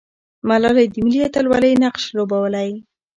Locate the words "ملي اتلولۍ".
1.05-1.73